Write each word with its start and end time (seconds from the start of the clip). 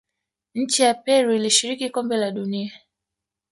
nchi 0.55 0.81
ya 0.83 0.93
peru 0.93 1.33
ilishiriki 1.35 1.89
kombe 1.89 2.17
la 2.17 2.31
dunia 2.31 2.73